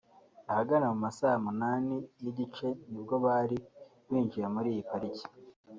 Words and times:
Ahagana 0.51 0.85
mu 0.91 0.97
ma 1.03 1.11
saa 1.17 1.41
munani 1.45 1.97
n’igice 2.21 2.67
ni 2.89 2.99
bwo 3.03 3.15
bari 3.25 3.57
binjiye 4.07 4.47
muri 4.53 4.67
iyi 4.73 4.83
parike 4.89 5.27